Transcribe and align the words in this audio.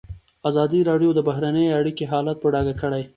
ازادي 0.49 0.79
راډیو 0.89 1.11
د 1.15 1.19
بهرنۍ 1.27 1.67
اړیکې 1.79 2.05
حالت 2.11 2.37
په 2.41 2.47
ډاګه 2.53 2.73
کړی. 2.81 3.03